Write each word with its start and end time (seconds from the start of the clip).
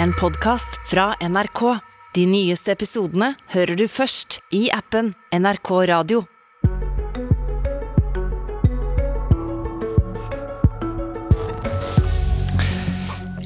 en 0.00 0.12
podkast 0.12 0.80
fra 0.90 1.14
NRK. 1.20 1.78
De 2.14 2.26
nyeste 2.26 2.72
episodene 2.72 3.32
hører 3.52 3.76
du 3.76 3.86
først 3.88 4.40
i 4.54 4.66
appen 4.72 5.12
NRK 5.32 5.70
Radio. 5.88 6.24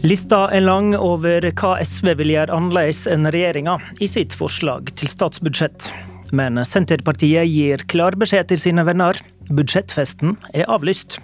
Lista 0.07 0.45
er 0.55 0.63
lang 0.63 0.93
over 0.95 1.49
hva 1.51 1.77
SV 1.83 2.13
vil 2.21 2.35
gjøre 2.37 2.55
annerledes 2.55 3.07
enn 3.11 3.27
regjeringa 3.27 3.79
i 3.99 4.07
sitt 4.11 4.37
forslag 4.39 4.93
til 4.95 5.11
statsbudsjett. 5.11 5.91
Men 6.37 6.59
Senterpartiet 6.67 7.49
gir 7.51 7.83
klar 7.91 8.15
beskjed 8.19 8.53
til 8.53 8.63
sine 8.63 8.87
venner. 8.87 9.19
Budsjettfesten 9.51 10.37
er 10.55 10.71
avlyst. 10.71 11.19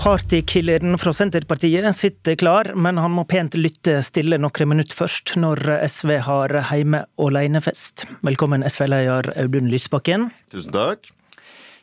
Partykilleren 0.00 0.98
fra 0.98 1.12
Senterpartiet 1.12 1.96
sitter 1.96 2.34
klar, 2.34 2.70
men 2.74 2.98
han 2.98 3.12
må 3.12 3.26
pent 3.28 3.52
lytte 3.54 3.98
stille 4.00 4.38
noen 4.40 4.68
minutter 4.70 4.96
først, 4.96 5.34
når 5.36 5.60
SV 5.92 6.12
har 6.24 6.54
heime 6.70 7.02
ålenefest. 7.20 8.06
Velkommen 8.24 8.64
SV-leder 8.64 9.28
Audun 9.42 9.68
Lysbakken. 9.68 10.30
Tusen 10.48 10.72
takk. 10.72 11.10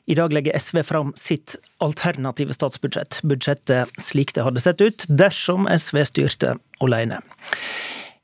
I 0.10 0.16
dag 0.18 0.34
legger 0.34 0.58
SV 0.58 0.82
fram 0.88 1.12
sitt 1.14 1.60
alternative 1.78 2.56
statsbudsjett. 2.58 3.20
Budsjettet 3.22 3.94
slik 4.02 4.34
det 4.34 4.46
hadde 4.48 4.64
sett 4.66 4.82
ut 4.82 5.06
dersom 5.06 5.70
SV 5.70 6.02
styrte 6.10 6.56
alene. 6.82 7.20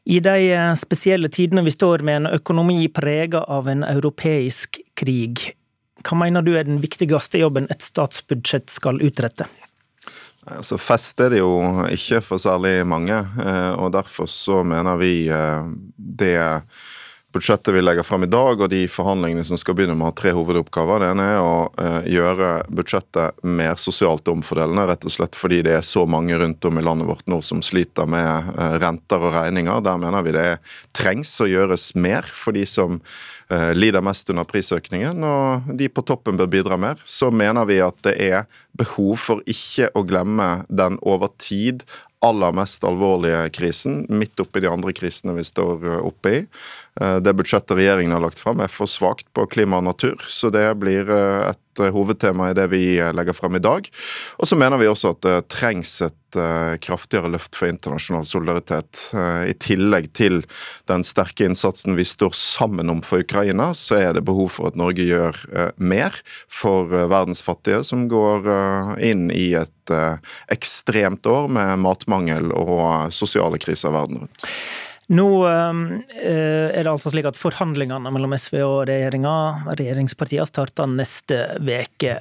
I 0.09 0.17
de 0.25 0.73
spesielle 0.79 1.29
tidene 1.29 1.61
vi 1.67 1.75
står 1.75 2.01
med 2.01 2.23
en 2.23 2.31
økonomi 2.39 2.87
prega 2.89 3.43
av 3.45 3.69
en 3.69 3.85
europeisk 3.85 4.81
krig, 4.97 5.51
hva 6.03 6.17
mener 6.19 6.41
du 6.41 6.55
er 6.57 6.65
den 6.65 6.81
viktigste 6.83 7.39
jobben 7.39 7.69
et 7.69 7.85
statsbudsjett 7.85 8.73
skal 8.73 8.97
utrette? 9.05 9.45
Altså, 10.47 10.77
fest 10.77 11.21
er 11.23 11.29
det 11.31 11.39
jo 11.39 11.85
ikke 11.87 12.19
for 12.21 12.37
særlig 12.41 12.87
mange, 12.87 13.15
og 13.79 13.93
derfor 13.93 14.27
så 14.27 14.63
mener 14.63 14.97
vi 14.99 15.13
det 16.19 16.35
budsjettet 17.33 17.73
vi 17.73 17.81
legger 17.81 18.05
frem 18.05 18.23
i 18.23 18.29
dag, 18.29 18.61
og 18.61 18.69
de 18.69 18.83
forhandlingene 18.91 19.43
som 19.47 19.57
skal 19.59 19.75
begynne 19.77 19.95
med, 19.97 20.05
har 20.11 20.15
tre 20.17 20.33
hovedoppgaver. 20.37 21.01
Det 21.01 21.09
ene 21.13 21.25
er 21.33 21.41
å 21.41 21.55
eh, 21.81 22.09
gjøre 22.13 22.49
budsjettet 22.69 23.43
mer 23.43 23.79
sosialt 23.81 24.29
omfordelende, 24.31 24.85
rett 24.89 25.07
og 25.07 25.15
slett 25.15 25.37
fordi 25.37 25.63
det 25.65 25.77
er 25.79 25.85
så 25.87 26.05
mange 26.09 26.37
rundt 26.39 26.65
om 26.69 26.79
i 26.79 26.85
landet 26.85 27.09
vårt 27.09 27.27
nå 27.31 27.41
som 27.45 27.63
sliter 27.65 28.09
med 28.09 28.53
eh, 28.53 28.77
renter 28.83 29.25
og 29.25 29.33
regninger. 29.35 29.81
Der 29.85 30.01
mener 30.01 30.25
vi 30.25 30.35
det 30.37 30.47
trengs 30.95 31.33
å 31.41 31.49
gjøres 31.49 31.91
mer 31.97 32.29
for 32.29 32.55
de 32.55 32.67
som 32.69 33.01
eh, 33.49 33.71
lider 33.73 34.05
mest 34.05 34.29
under 34.33 34.47
prisøkningen, 34.49 35.25
og 35.25 35.73
de 35.79 35.89
på 35.89 36.05
toppen 36.05 36.37
bør 36.39 36.51
bidra 36.53 36.79
mer. 36.79 37.01
Så 37.05 37.33
mener 37.33 37.65
vi 37.69 37.81
at 37.83 37.97
det 38.05 38.17
er 38.21 38.45
behov 38.77 39.17
for 39.21 39.43
ikke 39.49 39.91
å 39.97 40.05
glemme 40.05 40.63
den 40.69 40.97
over 41.01 41.33
tid 41.41 41.83
aller 42.23 42.55
mest 42.55 42.85
alvorlige 42.87 43.49
krisen, 43.55 44.03
midt 44.09 44.39
oppi 44.39 44.63
de 44.63 44.71
andre 44.71 44.93
krisene 44.95 45.35
vi 45.37 45.45
står 45.47 45.85
oppe 45.99 46.33
i. 46.37 46.39
Det 47.25 47.33
budsjettet 47.35 47.75
regjeringen 47.77 48.13
har 48.15 48.23
lagt 48.23 48.39
fram 48.39 48.61
er 48.63 48.71
for 48.71 48.89
svakt 48.89 49.27
på 49.35 49.47
klima 49.51 49.79
og 49.81 49.87
natur, 49.89 50.21
så 50.29 50.51
det 50.53 50.65
blir 50.81 51.09
et 51.09 51.72
hovedtema 51.79 52.51
i 52.51 52.57
det 52.57 52.67
vi 52.73 52.83
legger 53.15 53.33
frem 53.37 53.55
i 53.57 53.63
dag. 53.63 53.87
Og 54.37 54.49
så 54.49 54.57
mener 54.59 54.77
vi 54.81 54.89
også 54.91 55.13
at 55.15 55.23
det 55.25 55.37
trengs 55.53 56.01
et 56.05 56.19
kraftigere 56.81 57.29
løft 57.29 57.53
for 57.53 57.69
internasjonal 57.69 58.25
solidaritet. 58.25 59.03
I 59.45 59.53
tillegg 59.61 60.07
til 60.17 60.39
den 60.89 61.05
sterke 61.05 61.45
innsatsen 61.45 61.93
vi 61.93 62.05
står 62.09 62.33
sammen 62.33 62.89
om 62.89 63.03
for 63.05 63.21
Ukraina, 63.21 63.69
så 63.77 63.99
er 63.99 64.15
det 64.17 64.25
behov 64.25 64.49
for 64.55 64.71
at 64.71 64.79
Norge 64.79 65.05
gjør 65.05 65.37
mer 65.77 66.17
for 66.49 66.89
verdens 66.89 67.43
fattige, 67.45 67.83
som 67.85 68.07
går 68.09 68.49
inn 69.05 69.27
i 69.29 69.51
et 69.61 69.93
ekstremt 70.49 71.29
år 71.29 71.51
med 71.53 71.77
matmangel 71.85 72.49
og 72.57 73.13
sosiale 73.13 73.61
kriser 73.61 73.93
verden 73.93 74.23
rundt. 74.23 74.49
Nå 75.11 75.27
er 75.43 76.77
det 76.79 76.87
altså 76.87 77.11
slik 77.11 77.27
at 77.27 77.39
forhandlingene 77.39 78.11
mellom 78.13 78.35
SV 78.39 78.55
og 78.63 78.77
regjeringa, 78.87 79.33
regjeringspartiene, 79.75 80.47
starter 80.47 80.87
neste 80.87 81.39
uke. 81.59 82.15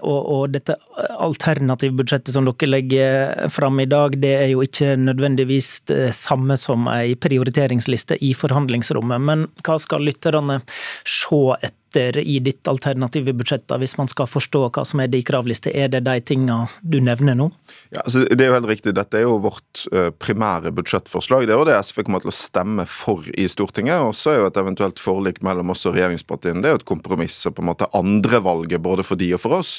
Og, 0.00 0.46
dette 0.54 0.78
alternativbudsjettet 1.20 2.32
som 2.34 2.48
dere 2.48 2.70
legger 2.70 3.50
fram 3.52 3.82
i 3.84 3.88
dag, 3.90 4.16
det 4.22 4.32
er 4.38 4.48
jo 4.54 4.64
ikke 4.64 4.94
nødvendigvis 5.00 5.72
det 5.90 6.14
samme 6.16 6.56
som 6.60 6.88
ei 6.92 7.12
prioriteringsliste 7.20 8.16
i 8.24 8.32
forhandlingsrommet. 8.38 9.20
Men 9.20 9.44
hva 9.60 9.76
skal 9.82 10.08
lytterne 10.08 10.62
se 11.04 11.44
etter? 11.60 11.76
I 11.96 12.38
ditt 12.38 12.68
alternative 12.68 13.32
budsjett, 13.32 13.70
hvis 13.78 13.96
man 13.98 14.08
skal 14.08 14.28
forstå 14.30 14.62
hva 14.70 14.84
som 14.86 15.00
er 15.02 15.10
de 15.10 15.22
kravliste? 15.26 15.72
Er 15.74 15.88
det 15.90 16.04
de 16.06 16.16
tingene 16.22 16.68
du 16.82 17.00
nevner 17.02 17.34
nå? 17.34 17.48
Ja, 17.90 18.02
altså, 18.04 18.22
det 18.24 18.44
er 18.44 18.50
jo 18.50 18.56
helt 18.58 18.70
riktig. 18.70 18.94
Dette 18.94 19.18
er 19.18 19.24
jo 19.26 19.38
vårt 19.42 19.84
uh, 19.94 20.10
primære 20.14 20.72
budsjettforslag. 20.76 21.48
Det 21.48 21.54
er 21.54 21.58
jo 21.58 21.66
det 21.68 21.78
SV 21.82 22.04
kommer 22.06 22.22
til 22.22 22.32
å 22.32 22.36
stemme 22.36 22.86
for 22.86 23.26
i 23.34 23.48
Stortinget. 23.50 24.04
Og 24.06 24.14
så 24.18 24.34
er 24.34 24.40
jo 24.40 24.50
et 24.50 24.60
eventuelt 24.62 25.02
forlik 25.02 25.40
mellom 25.46 25.74
oss 25.74 25.86
og 25.88 25.96
regjeringspartiene 25.96 26.62
det 26.62 26.70
er 26.70 26.76
jo 26.76 26.80
et 26.82 26.88
kompromiss 26.88 27.38
på 27.50 27.64
en 27.64 27.70
måte 27.70 27.88
andrevalget 27.96 28.82
både 28.84 29.04
for 29.06 29.18
de 29.20 29.32
og 29.34 29.42
for 29.42 29.58
oss. 29.58 29.72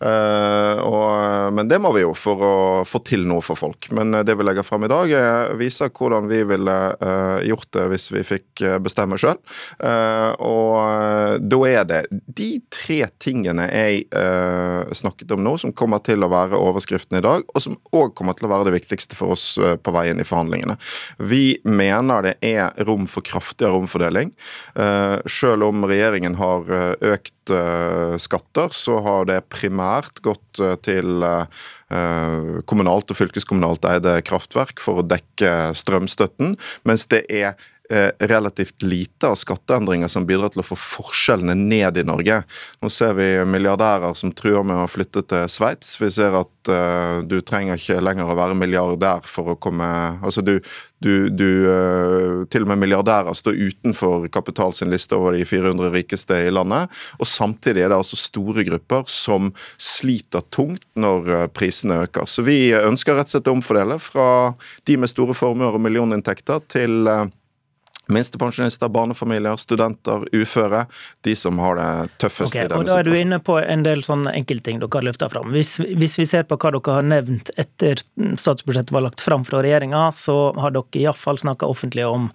Uh, 0.00 0.80
og, 0.84 1.52
men 1.58 1.68
det 1.70 1.80
må 1.82 1.92
vi 1.96 2.04
jo 2.06 2.14
for 2.16 2.44
å 2.44 2.56
få 2.88 3.02
til 3.06 3.26
noe 3.28 3.44
for 3.44 3.60
folk. 3.60 3.90
Men 3.94 4.22
det 4.24 4.38
vi 4.38 4.46
legger 4.46 4.66
frem 4.66 4.86
i 4.86 4.92
dag, 4.92 5.12
viser 5.60 5.92
hvordan 5.92 6.28
vi 6.30 6.40
ville 6.48 6.76
gjort 7.44 7.70
det 7.76 7.84
hvis 7.92 8.08
vi 8.14 8.24
fikk 8.26 8.62
bestemme 8.82 9.18
sjøl. 9.20 9.38
og 10.44 10.87
da 11.40 11.58
er 11.68 11.86
det 11.88 12.00
de 12.10 12.48
tre 12.72 13.00
tingene 13.22 13.66
jeg 13.70 14.04
uh, 14.12 14.88
snakket 14.94 15.32
om 15.34 15.42
nå, 15.44 15.54
som 15.60 15.74
kommer 15.76 16.02
til 16.04 16.24
å 16.24 16.30
være 16.32 16.58
overskriften 16.58 17.18
i 17.20 17.24
dag, 17.24 17.46
og 17.46 17.64
som 17.64 17.78
òg 17.96 18.14
kommer 18.18 18.36
til 18.38 18.48
å 18.48 18.52
være 18.52 18.68
det 18.68 18.76
viktigste 18.78 19.18
for 19.18 19.34
oss 19.36 19.46
uh, 19.60 19.76
på 19.76 19.94
veien 19.94 20.20
i 20.20 20.26
forhandlingene. 20.26 20.78
Vi 21.30 21.58
mener 21.68 22.28
det 22.28 22.36
er 22.44 22.76
rom 22.88 23.08
for 23.10 23.26
kraftigere 23.26 23.78
omfordeling. 23.78 24.34
Uh, 24.78 25.18
selv 25.30 25.68
om 25.70 25.86
regjeringen 25.88 26.38
har 26.38 26.68
økt 26.68 27.34
skatter, 28.20 28.74
så 28.76 28.98
har 29.00 29.24
det 29.24 29.38
primært 29.48 30.18
gått 30.20 30.60
til 30.84 31.22
kommunalt 32.68 33.08
og 33.08 33.16
fylkeskommunalt 33.16 33.86
eide 33.88 34.18
kraftverk 34.28 34.82
for 34.84 35.00
å 35.00 35.06
dekke 35.08 35.70
strømstøtten, 35.78 36.58
mens 36.84 37.06
det 37.08 37.22
er 37.32 37.56
relativt 37.88 38.82
lite 38.82 39.30
av 39.30 39.38
skatteendringer 39.40 40.10
som 40.12 40.26
bidrar 40.28 40.52
til 40.52 40.60
å 40.60 40.66
få 40.66 40.76
forskjellene 40.76 41.54
ned 41.56 41.96
i 41.96 42.04
Norge. 42.04 42.42
Nå 42.82 42.90
ser 42.92 43.14
vi 43.16 43.28
milliardærer 43.48 44.16
som 44.18 44.32
truer 44.36 44.66
med 44.66 44.82
å 44.82 44.90
flytte 44.90 45.22
til 45.28 45.46
Sveits. 45.48 45.94
Vi 46.00 46.10
ser 46.12 46.36
at 46.36 46.70
uh, 46.70 47.24
du 47.24 47.40
trenger 47.40 47.78
ikke 47.78 48.02
lenger 48.02 48.28
å 48.28 48.36
være 48.38 48.56
milliardær 48.58 49.24
for 49.26 49.54
å 49.54 49.58
komme 49.60 49.88
Altså 49.88 50.42
du, 50.44 50.58
du, 51.02 51.28
du 51.30 51.48
uh, 51.68 52.44
Til 52.50 52.64
og 52.64 52.72
med 52.72 52.82
milliardærer 52.82 53.36
står 53.36 53.56
utenfor 53.56 54.28
Kapital 54.34 54.74
sin 54.76 54.92
liste 54.92 55.16
over 55.16 55.36
de 55.36 55.46
400 55.48 55.92
rikeste 55.94 56.42
i 56.46 56.52
landet. 56.52 56.92
Og 57.18 57.28
samtidig 57.28 57.84
er 57.84 57.92
det 57.92 58.00
altså 58.00 58.18
store 58.18 58.64
grupper 58.68 59.08
som 59.10 59.52
sliter 59.80 60.44
tungt 60.54 60.86
når 60.98 61.32
uh, 61.32 61.46
prisene 61.52 62.02
øker. 62.06 62.28
Så 62.28 62.44
vi 62.46 62.74
ønsker 62.76 63.18
rett 63.18 63.30
og 63.30 63.36
slett 63.36 63.50
å 63.50 63.56
omfordele 63.58 63.98
fra 64.02 64.28
de 64.88 64.98
med 65.00 65.10
store 65.10 65.36
formuer 65.36 65.76
og 65.76 65.84
millioninntekter 65.84 66.64
til 66.70 67.10
Minstepensjonister, 68.08 68.88
barnefamilier, 68.88 69.56
studenter, 69.60 70.24
uføre. 70.32 70.86
De 71.26 71.34
som 71.36 71.58
har 71.60 71.76
det 71.76 72.16
tøffest 72.24 72.54
okay, 72.54 72.64
i 72.64 72.70
denne 72.70 72.86
situasjonen. 72.86 72.88
Da 72.88 72.98
er 73.02 73.08
du 73.08 73.20
inne 73.20 73.38
på 73.44 73.58
en 73.60 73.84
del 73.84 74.04
sånne 74.06 74.32
enkeltting 74.38 74.80
dere 74.80 75.00
har 75.00 75.06
løfta 75.10 75.28
fram. 75.32 75.52
Hvis, 75.52 75.76
hvis, 75.78 76.16
vi 76.20 76.26
ser 76.28 76.48
på 76.48 76.56
hva 76.56 76.72
dere 76.74 76.96
har 76.96 77.06
nevnt 77.06 77.52
etter 77.60 78.00
statsbudsjettet 78.40 78.94
var 78.96 79.04
lagt 79.04 79.24
fram 79.24 79.44
fra 79.48 79.62
regjeringa, 79.64 80.08
så 80.16 80.38
har 80.56 80.72
dere 80.76 81.02
iallfall 81.02 81.40
snakka 81.40 81.68
offentlig 81.68 82.06
om 82.08 82.30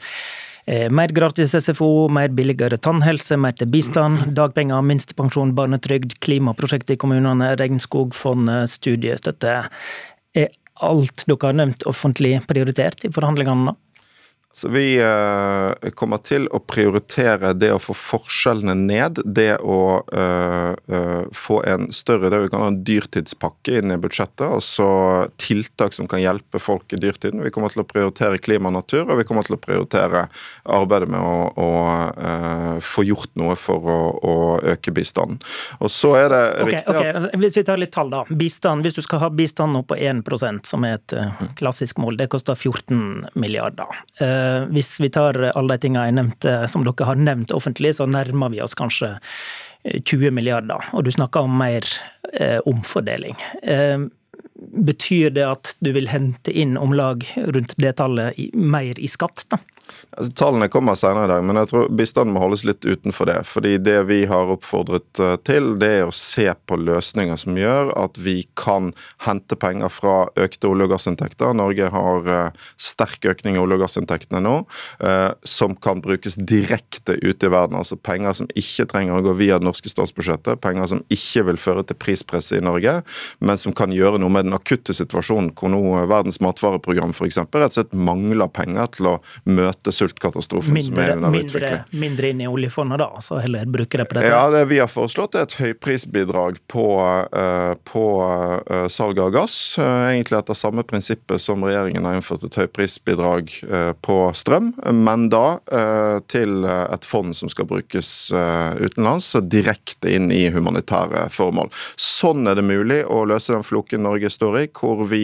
eh, 0.66 0.89
mer 0.94 1.13
gratis 1.16 1.56
SFO, 1.57 2.07
mer 2.13 2.29
billigere 2.38 2.78
tannhelse, 2.78 3.39
mer 3.41 3.57
til 3.57 3.72
bistand, 3.73 4.28
dagpenger, 4.38 4.85
minstepensjon, 4.85 5.56
barnetrygd, 5.57 6.19
klimaprosjekt 6.23 6.94
i 6.94 7.00
kommunene, 7.01 7.56
regnskogfondet, 7.57 8.69
studiestøtte. 8.78 9.63
Er 10.38 10.53
alt 10.85 11.25
dere 11.25 11.50
har 11.50 11.57
nevnt 11.57 11.88
offentlig 11.89 12.38
prioritert 12.50 13.06
i 13.06 13.12
forhandlingene 13.13 13.71
nå? 13.71 13.75
Så 14.55 14.69
Vi 14.69 14.97
eh, 15.01 15.89
kommer 15.97 16.19
til 16.21 16.45
å 16.53 16.59
prioritere 16.61 17.55
det 17.57 17.71
å 17.73 17.79
få 17.81 17.95
forskjellene 17.97 18.75
ned, 18.77 19.21
det 19.25 19.55
å 19.65 19.79
uh, 20.05 20.73
uh, 20.94 21.23
få 21.33 21.57
en 21.65 21.88
større 21.94 22.29
det 22.29 22.44
vi 22.44 22.51
kan 22.53 22.61
ha 22.61 22.67
en 22.69 22.77
dyrtidspakke 22.85 23.79
inn 23.79 23.95
i 23.95 23.97
budsjettet, 23.97 24.45
altså 24.45 24.85
tiltak 25.41 25.97
som 25.97 26.05
kan 26.09 26.21
hjelpe 26.21 26.61
folk 26.61 26.94
i 26.94 27.00
dyrtiden. 27.01 27.41
Vi 27.41 27.53
kommer 27.55 27.73
til 27.73 27.81
å 27.81 27.88
prioritere 27.89 28.38
klima 28.38 28.69
og 28.69 28.75
natur, 28.77 29.07
og 29.07 29.17
vi 29.17 29.25
kommer 29.25 29.47
til 29.47 29.57
å 29.57 29.61
prioritere 29.63 30.27
arbeidet 30.69 31.09
med 31.09 31.25
å, 31.25 31.49
å 31.57 32.77
få 32.83 33.07
gjort 33.07 33.33
noe 33.39 33.57
for 33.57 33.89
å, 33.89 33.97
å, 34.21 34.35
øke 34.75 34.94
bistanden. 34.94 35.41
Og 35.81 35.89
så 35.91 36.13
er 36.19 36.29
det 36.29 36.44
okay, 36.51 36.69
riktig 36.69 36.94
at 36.94 37.01
okay. 37.01 37.41
Hvis 37.41 37.57
vi 37.57 37.65
tar 37.71 37.81
litt 37.81 37.94
tall, 37.95 38.13
da. 38.13 38.21
Bistand, 38.29 38.85
hvis 38.85 38.99
du 38.99 39.01
skal 39.06 39.23
ha 39.25 39.31
bistand 39.33 39.73
nå 39.73 39.81
på 39.89 39.97
1% 39.97 40.69
som 40.69 40.85
er 40.85 40.99
et 40.99 41.17
klassisk 41.57 41.97
mål, 42.03 42.21
det 42.21 42.29
koster 42.33 42.53
14 42.53 43.33
milliarder. 43.33 44.03
Eh, 44.21 44.43
hvis 44.74 44.95
vi 45.01 45.12
tar 45.13 45.40
alle 45.51 45.75
de 45.75 45.84
tingene 45.86 46.07
jeg 46.10 46.18
nevnte, 46.18 46.56
som 46.72 46.86
dere 46.86 47.07
har 47.10 47.19
nevnt 47.19 47.54
offentlig, 47.56 47.95
så 47.98 48.07
nærmer 48.10 48.54
vi 48.54 48.62
oss 48.63 48.78
kanskje 48.78 49.16
20 49.84 50.28
eh, 50.28 50.34
milliarder. 50.36 50.90
Og 50.94 51.06
du 51.06 51.12
snakker 51.13 51.48
om 51.48 51.56
mer 51.60 51.88
eh, 52.34 52.60
omfordeling. 52.69 53.40
betyr 54.74 55.34
det 55.36 55.44
at 55.44 55.74
du 55.84 55.92
vil 55.92 56.07
hente 56.07 56.51
inn 56.51 56.78
om 56.80 56.94
lag 56.95 57.25
rundt 57.36 57.74
det 57.78 57.98
tallet 58.00 58.38
mer 58.56 59.00
i 59.00 59.10
skatt? 59.12 59.45
da? 59.51 59.60
Altså, 60.13 60.31
tallene 60.38 60.69
kommer 60.69 60.95
senere 60.97 61.25
i 61.25 61.31
dag, 61.31 61.44
men 61.45 61.57
jeg 61.57 61.69
tror 61.71 61.89
bistanden 61.97 62.35
må 62.35 62.44
holdes 62.44 62.63
litt 62.68 62.85
utenfor 62.85 63.27
det. 63.30 63.39
fordi 63.50 63.77
det 63.81 63.97
vi 64.07 64.19
har 64.30 64.51
oppfordret 64.53 65.19
eh, 65.19 65.35
til, 65.45 65.74
det 65.81 65.89
er 65.97 66.03
å 66.06 66.13
se 66.15 66.45
på 66.69 66.77
løsninger 66.77 67.39
som 67.39 67.57
gjør 67.57 67.91
at 67.97 68.19
vi 68.21 68.44
kan 68.59 68.91
hente 69.25 69.57
penger 69.59 69.89
fra 69.91 70.15
økte 70.39 70.69
olje- 70.69 70.88
og 70.88 70.94
gassinntekter. 70.94 71.56
Norge 71.57 71.89
har 71.94 72.30
uh, 72.30 72.68
sterk 72.77 73.25
økning 73.33 73.57
i 73.57 73.62
olje- 73.62 73.80
og 73.80 73.83
gassinntektene 73.85 74.41
nå, 74.44 74.53
uh, 75.03 75.31
som 75.47 75.75
kan 75.75 76.01
brukes 76.03 76.38
direkte 76.38 77.18
ute 77.24 77.50
i 77.50 77.51
verden. 77.51 77.80
Altså 77.80 77.97
penger 77.97 78.38
som 78.38 78.50
ikke 78.53 78.88
trenger 78.94 79.18
å 79.18 79.25
gå 79.25 79.35
via 79.39 79.59
det 79.59 79.68
norske 79.68 79.91
statsbudsjettet, 79.91 80.62
penger 80.63 80.91
som 80.94 81.03
ikke 81.13 81.47
vil 81.50 81.62
føre 81.62 81.85
til 81.88 82.00
prispresset 82.00 82.59
i 82.59 82.65
Norge, 82.65 83.00
men 83.41 83.59
som 83.59 83.75
kan 83.75 83.94
gjøre 83.94 84.21
noe 84.21 84.33
med 84.33 84.47
den 84.47 84.57
akutte 84.57 84.95
situasjonen 84.95 85.51
hvor 85.57 85.74
nå 85.74 85.81
Verdens 86.09 86.41
matvareprogram 86.44 87.13
f.eks. 87.15 87.41
rett 87.41 87.71
og 87.71 87.77
slett 87.77 87.97
mangler 87.97 88.51
penger 88.53 88.91
til 88.97 89.13
å 89.13 89.18
møte 89.50 89.72
møte 89.73 89.93
sultkatastrofen 89.93 90.73
mindre, 90.73 90.93
som 90.93 91.01
er 91.01 91.15
under 91.15 91.33
mindre, 91.33 91.47
utvikling. 91.47 92.01
Mindre 92.01 92.29
inn 92.29 92.41
i 92.41 92.47
oljefondet, 92.47 92.99
da? 93.01 93.21
så 93.21 93.39
heller 93.41 93.65
bruke 93.69 93.99
det 93.99 94.05
på 94.09 94.17
dette? 94.17 94.29
Ja, 94.29 94.49
det 94.53 94.65
vi 94.69 94.79
har 94.81 94.91
foreslått 94.91 95.35
er 95.35 95.47
et 95.47 95.55
høyprisbidrag 95.57 96.59
på, 96.71 96.87
uh, 97.01 97.73
på 97.87 98.05
uh, 98.23 98.87
salg 98.91 99.19
av 99.23 99.33
gass. 99.35 99.57
Uh, 99.79 100.11
egentlig 100.13 100.39
etter 100.39 100.57
samme 100.57 100.85
prinsippet 100.87 101.41
som 101.41 101.63
regjeringen 101.65 102.05
har 102.05 102.17
innført 102.17 102.45
et 102.45 102.59
høyprisbidrag 102.59 103.51
på 104.03 104.17
strøm, 104.35 104.71
men 104.93 105.27
da 105.31 105.57
til 106.29 106.65
et 106.67 107.05
fond 107.07 107.33
som 107.37 107.49
skal 107.51 107.67
brukes 107.69 108.07
utenlands, 108.33 109.31
direkte 109.49 110.11
inn 110.13 110.29
i 110.33 110.45
humanitære 110.53 111.25
formål. 111.33 111.71
Sånn 111.99 112.47
er 112.49 112.57
det 112.59 112.65
mulig 112.67 112.99
å 113.05 113.23
løse 113.29 113.55
den 113.55 113.65
floken 113.65 114.03
Norge 114.05 114.31
står 114.33 114.59
i, 114.63 114.65
hvor 114.75 115.03
vi 115.09 115.21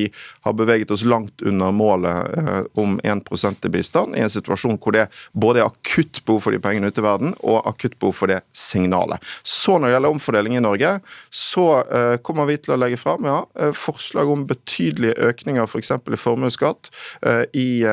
har 0.48 0.56
beveget 0.58 0.94
oss 0.96 1.06
langt 1.08 1.44
under 1.46 1.74
målet 1.76 2.70
om 2.80 3.00
1 3.04 3.66
i 3.68 3.74
bistand, 3.74 4.18
i 4.18 4.24
en 4.24 4.32
situasjon 4.40 4.80
hvor 4.82 4.96
det 4.96 5.08
både 5.34 5.62
er 5.62 5.70
akutt 5.70 6.22
behov 6.26 6.44
for 6.46 6.56
de 6.56 6.62
pengene 6.64 6.90
ute 6.90 7.02
i 7.02 7.06
verden, 7.06 7.36
og 7.44 7.68
akutt 7.70 7.98
behov 8.00 8.16
for 8.18 8.32
det 8.32 8.42
signalet. 8.56 9.24
Så 9.44 9.78
når 9.78 9.90
det 9.90 9.96
gjelder 9.98 10.16
omfordeling 10.16 10.58
i 10.58 10.64
Norge, 10.64 10.94
så 11.34 11.68
uh, 11.86 12.16
kommer 12.26 12.50
vi 12.50 12.58
til 12.60 12.76
å 12.76 12.80
legge 12.80 13.00
fram 13.00 13.28
ja, 13.28 13.40
eh, 13.60 13.74
forslag 13.76 14.30
om 14.32 14.48
betydelige 14.50 15.18
økninger 15.30 15.68
f.eks. 15.68 15.94
For 16.00 16.16
i 16.16 16.20
formuesskatt, 16.20 16.92
uh, 17.26 17.44
i 17.54 17.84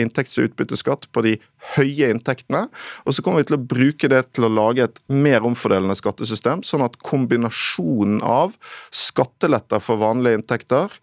inntekts- 0.00 0.38
og 0.40 0.50
utbytteskatt 0.50 1.08
på 1.14 1.24
de 1.26 1.36
høye 1.76 2.10
inntektene. 2.12 2.66
Og 3.04 3.14
så 3.14 3.24
kommer 3.24 3.42
vi 3.42 3.50
til 3.50 3.58
å 3.58 3.64
bruke 3.72 4.10
det 4.10 4.22
til 4.34 4.46
å 4.46 4.52
lage 4.52 4.86
et 4.86 5.00
mer 5.12 5.44
omfordelende 5.46 5.96
skattesystem, 5.98 6.64
sånn 6.66 6.84
at 6.86 6.98
kombinasjonen 7.06 8.20
av 8.26 8.56
skatteletter 8.94 9.82
for 9.84 10.00
vanlige 10.00 10.40
inntekter, 10.40 10.96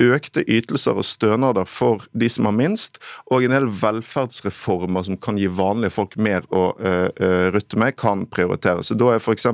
økte 0.00 0.44
ytelser 0.48 0.98
og 1.00 1.06
stønader 1.06 1.68
for 1.68 2.06
de 2.16 2.28
som 2.32 2.48
har 2.48 2.56
minst, 2.56 3.00
og 3.30 3.44
en 3.44 3.54
del 3.56 3.68
velferdsreformer 3.80 5.06
som 5.08 5.18
kan 5.20 5.38
gi 5.40 5.50
vanlige 5.52 5.94
folk 5.94 6.16
mer 6.20 6.46
å 6.54 6.70
uh, 6.80 7.08
rutte 7.54 7.80
med, 7.80 7.96
kan 8.00 8.24
prioriteres. 8.30 8.88
Så 8.88 8.98
Da 9.00 9.14
er 9.14 9.20
f.eks. 9.20 9.48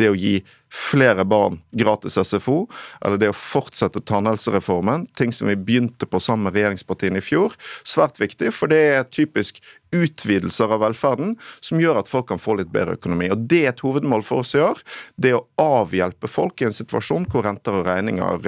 det 0.00 0.10
å 0.10 0.16
gi 0.16 0.38
flere 0.76 1.24
barn 1.24 1.60
gratis 1.72 2.18
SFO, 2.20 2.66
eller 3.04 3.20
det 3.20 3.30
å 3.32 3.36
fortsette 3.36 4.02
tannhelsereformen, 4.06 5.06
ting 5.16 5.32
som 5.32 5.48
vi 5.48 5.56
begynte 5.56 6.08
på 6.08 6.20
sammen 6.20 6.46
med 6.46 6.58
regjeringspartiene 6.58 7.22
i 7.22 7.24
fjor, 7.24 7.56
svært 7.86 8.20
viktig, 8.20 8.52
for 8.54 8.72
det 8.72 8.82
er 8.98 9.08
typisk 9.08 9.62
utvidelser 9.96 10.74
av 10.74 10.82
velferden 10.84 11.34
som 11.64 11.80
gjør 11.80 12.02
at 12.02 12.10
folk 12.10 12.28
kan 12.28 12.42
få 12.42 12.58
litt 12.60 12.72
bedre 12.74 12.98
økonomi. 12.98 13.30
Og 13.32 13.46
Det 13.48 13.64
er 13.64 13.72
et 13.72 13.82
hovedmål 13.86 14.24
for 14.26 14.44
oss 14.44 14.54
i 14.58 14.62
år. 14.62 14.82
Det 15.16 15.32
å 15.36 15.46
avhjelpe 15.62 16.28
folk 16.28 16.60
i 16.60 16.68
en 16.68 16.76
situasjon 16.76 17.28
hvor 17.32 17.46
renter 17.46 17.80
og 17.80 17.88
regninger 17.88 18.46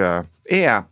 er 0.49 0.83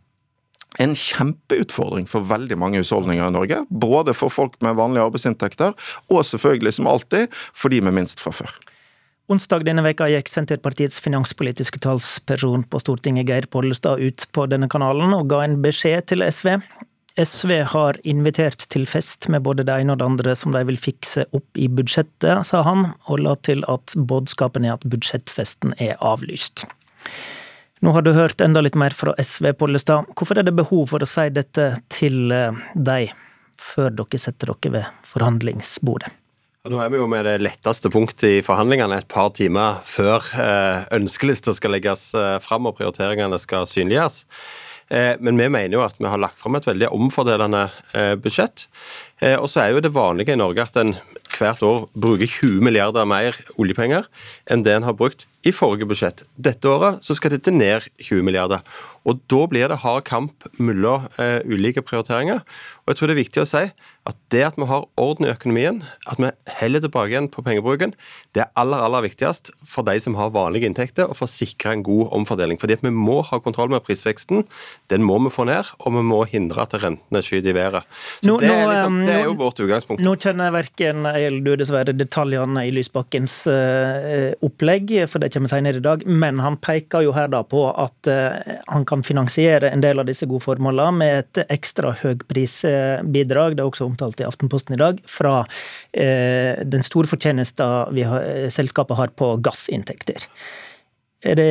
en 0.78 0.94
kjempeutfordring 0.94 2.08
for 2.10 2.26
veldig 2.28 2.58
mange 2.60 2.82
husholdninger 2.82 3.24
i 3.24 3.34
Norge. 3.34 3.62
Både 3.70 4.14
for 4.16 4.32
folk 4.32 4.58
med 4.64 4.76
vanlige 4.78 5.06
arbeidsinntekter, 5.08 5.76
og 6.12 6.26
selvfølgelig, 6.26 6.76
som 6.76 6.90
alltid, 6.90 7.32
for 7.32 7.72
de 7.72 7.80
med 7.84 7.96
minst 7.96 8.20
fra 8.22 8.34
før. 8.34 8.52
Onsdag 9.28 9.66
denne 9.68 9.82
veka 9.84 10.06
gikk 10.08 10.30
Senterpartiets 10.32 11.02
finanspolitiske 11.04 11.82
talsperson 11.84 12.62
på 12.64 12.78
Stortinget, 12.80 13.28
Geir 13.28 13.44
Pollestad, 13.52 14.00
ut 14.00 14.24
på 14.32 14.46
denne 14.48 14.70
kanalen 14.72 15.12
og 15.12 15.26
ga 15.28 15.42
en 15.44 15.58
beskjed 15.60 16.06
til 16.08 16.24
SV. 16.24 16.54
SV 17.20 17.50
har 17.74 17.98
invitert 18.08 18.64
til 18.72 18.86
fest 18.88 19.26
med 19.28 19.42
både 19.44 19.66
det 19.68 19.74
ene 19.82 19.92
og 19.92 20.00
det 20.00 20.06
andre 20.06 20.36
som 20.38 20.54
de 20.54 20.62
vil 20.70 20.80
fikse 20.80 21.26
opp 21.36 21.60
i 21.60 21.66
budsjettet, 21.68 22.40
sa 22.48 22.62
han, 22.64 22.86
og 23.04 23.20
la 23.26 23.34
til 23.44 23.66
at 23.68 23.92
budskapen 24.08 24.64
er 24.64 24.78
at 24.78 24.86
budsjettfesten 24.88 25.74
er 25.76 25.98
avlyst. 26.00 26.64
Nå 27.84 27.92
har 27.92 28.06
du 28.06 28.14
hørt 28.16 28.40
enda 28.40 28.62
litt 28.64 28.78
mer 28.80 28.96
fra 28.96 29.12
SV, 29.20 29.50
Pollestad. 29.60 30.08
Hvorfor 30.16 30.40
er 30.40 30.48
det 30.48 30.56
behov 30.56 30.86
for 30.94 31.04
å 31.04 31.10
si 31.10 31.26
dette 31.36 31.68
til 31.92 32.32
eh, 32.32 32.64
deg, 32.74 33.12
før 33.60 33.92
dere 34.00 34.22
setter 34.24 34.54
dere 34.54 34.74
ved 34.78 35.04
forhandlingsbordet? 35.12 36.14
Nå 36.68 36.76
er 36.84 36.90
vi 36.92 36.98
jo 37.00 37.06
med 37.08 37.24
det 37.24 37.38
letteste 37.40 37.88
punktet 37.88 38.24
i 38.28 38.40
forhandlingene 38.44 38.98
et 39.00 39.08
par 39.08 39.30
timer 39.36 39.78
før 39.88 40.24
eh, 40.36 40.82
ønskelista 40.98 41.54
skal 41.56 41.72
legges 41.72 42.10
eh, 42.18 42.34
fram 42.44 42.68
og 42.68 42.76
prioriteringene 42.76 43.38
skal 43.40 43.68
synliggjøres. 43.70 44.24
Men 44.88 45.36
vi 45.36 45.50
mener 45.52 45.74
jo 45.74 45.82
at 45.84 45.98
vi 46.00 46.08
har 46.08 46.16
lagt 46.16 46.38
fram 46.40 46.54
et 46.56 46.64
veldig 46.64 46.88
omfordelende 46.96 47.66
budsjett. 48.24 48.62
Og 49.36 49.44
så 49.52 49.60
er 49.60 49.74
jo 49.74 49.82
det 49.84 49.90
vanlige 49.92 50.32
i 50.32 50.38
Norge 50.40 50.64
at 50.64 50.78
en 50.80 50.94
hvert 51.36 51.60
år 51.60 51.82
bruker 51.92 52.24
20 52.24 52.64
milliarder 52.64 53.04
mer 53.04 53.36
oljepenger 53.60 54.08
enn 54.48 54.64
det 54.64 54.78
en 54.78 54.88
har 54.88 54.96
brukt 54.96 55.26
i 55.46 55.52
forrige 55.54 55.86
budsjett. 55.88 56.24
Dette 56.34 56.68
året 56.70 57.04
så 57.04 57.14
skal 57.14 57.32
dette 57.34 57.52
ned 57.54 57.86
20 58.00 58.24
milliarder. 58.26 58.64
Og 59.08 59.22
Da 59.30 59.46
blir 59.48 59.68
det 59.70 59.80
hard 59.84 60.04
kamp 60.04 60.48
mellom 60.58 61.06
eh, 61.18 61.40
ulike 61.46 61.82
prioriteringer. 61.82 62.42
Og 62.84 62.92
jeg 62.92 62.98
tror 62.98 63.08
det 63.08 63.14
er 63.14 63.22
viktig 63.22 63.42
å 63.44 63.48
si 63.48 63.64
at 64.08 64.16
det 64.32 64.40
at 64.46 64.56
vi 64.56 64.64
har 64.64 64.86
orden 64.96 65.26
i 65.26 65.30
økonomien, 65.30 65.82
at 66.08 66.20
vi 66.20 66.30
heller 66.58 66.80
tilbake 66.80 67.12
igjen 67.12 67.26
på 67.28 67.42
pengebruken, 67.44 67.92
det 68.32 68.40
er 68.40 68.52
aller 68.56 68.80
aller 68.80 69.04
viktigst 69.04 69.50
for 69.68 69.84
de 69.84 69.98
som 70.00 70.16
har 70.16 70.32
vanlige 70.32 70.68
inntekter, 70.68 71.10
og 71.10 71.18
for 71.18 71.28
å 71.28 71.32
sikre 71.32 71.74
en 71.74 71.84
god 71.84 72.14
omfordeling. 72.16 72.56
Fordi 72.60 72.78
at 72.78 72.86
vi 72.86 72.92
må 72.94 73.18
ha 73.28 73.40
kontroll 73.44 73.68
med 73.72 73.84
prisveksten. 73.84 74.46
Den 74.88 75.04
må 75.04 75.18
vi 75.26 75.32
få 75.34 75.44
ned, 75.48 75.68
og 75.84 75.96
vi 75.98 76.04
må 76.08 76.22
hindre 76.30 76.64
at 76.64 76.76
rentene 76.80 77.22
skyter 77.24 77.52
i 77.52 77.56
været. 77.58 77.88
Så 78.22 78.32
nå, 78.32 78.38
det, 78.40 78.52
er 78.54 78.72
liksom, 78.72 78.98
det, 79.04 79.16
er 79.18 79.28
jo 79.28 79.36
vårt 79.42 79.60
utgangspunkt. 79.64 80.04
Nå 80.04 80.16
kjenner 80.24 80.56
verken 80.56 81.10
jeg 81.12 81.28
eller 81.28 81.44
du 81.44 81.52
dessverre 81.60 81.96
detaljene 81.96 82.64
i 82.64 82.72
Lysbakkens 82.72 83.42
uh, 83.52 84.32
opplegg. 84.48 84.96
for 85.12 85.20
det 85.20 85.27
kommer 85.34 85.50
senere 85.50 85.80
i 85.80 85.84
dag, 85.84 86.04
men 86.06 86.40
han 86.42 86.58
peker 86.62 87.04
jo 87.06 87.14
her 87.16 87.30
da 87.32 87.42
på 87.46 87.64
at 87.70 88.10
eh, 88.10 88.54
han 88.68 88.86
kan 88.88 89.04
finansiere 89.06 89.70
en 89.72 89.82
del 89.84 90.00
av 90.00 90.08
disse 90.08 90.28
gode 90.30 90.44
formålene 90.46 90.98
med 91.00 91.18
et 91.22 91.42
ekstra 91.58 91.92
høyprisbidrag, 92.02 93.56
det 93.56 93.64
er 93.64 93.68
også 93.68 93.88
omtalt 93.88 94.22
i 94.22 94.26
Aftenposten 94.28 94.76
i 94.76 94.80
dag, 94.80 95.02
fra 95.08 95.42
eh, 95.92 96.58
den 96.64 96.86
store 96.86 97.10
fortjenesten 97.10 98.50
selskapet 98.54 98.98
har 98.98 99.14
på 99.18 99.34
gassinntekter. 99.44 100.28
Er 101.26 101.38
det 101.38 101.48